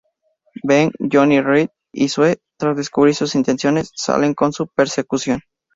[0.63, 5.41] Ben, Johnny, Reed, y Sue, tras descubrir sus intenciones, salen en su persecución.